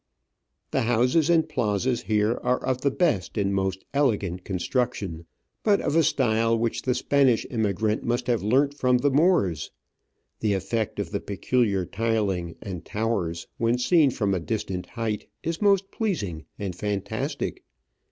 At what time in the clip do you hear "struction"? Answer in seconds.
4.57-5.27